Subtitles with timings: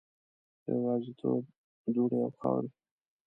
[0.63, 1.41] د یوازیتوب
[1.93, 2.69] دوړې او خاورې